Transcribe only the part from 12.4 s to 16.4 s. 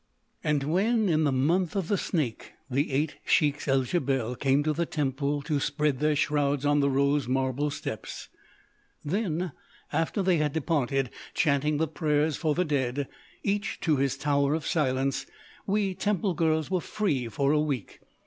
the Dead, each to his Tower of Silence, we temple